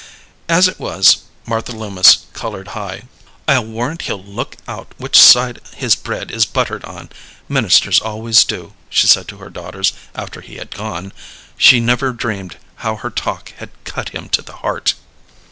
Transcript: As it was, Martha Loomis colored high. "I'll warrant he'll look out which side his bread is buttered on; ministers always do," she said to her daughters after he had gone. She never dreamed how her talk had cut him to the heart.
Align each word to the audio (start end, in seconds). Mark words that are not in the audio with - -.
As 0.49 0.67
it 0.67 0.79
was, 0.79 1.25
Martha 1.45 1.73
Loomis 1.73 2.25
colored 2.33 2.69
high. 2.69 3.03
"I'll 3.47 3.63
warrant 3.67 4.01
he'll 4.09 4.23
look 4.25 4.57
out 4.67 4.93
which 4.97 5.15
side 5.15 5.59
his 5.75 5.93
bread 5.95 6.31
is 6.31 6.43
buttered 6.43 6.83
on; 6.85 7.11
ministers 7.47 7.99
always 7.99 8.43
do," 8.43 8.73
she 8.89 9.05
said 9.05 9.27
to 9.27 9.37
her 9.37 9.51
daughters 9.51 9.93
after 10.15 10.41
he 10.41 10.55
had 10.55 10.71
gone. 10.71 11.13
She 11.55 11.79
never 11.79 12.13
dreamed 12.13 12.57
how 12.77 12.95
her 12.95 13.11
talk 13.11 13.51
had 13.57 13.69
cut 13.83 14.09
him 14.09 14.27
to 14.29 14.41
the 14.41 14.53
heart. 14.65 14.95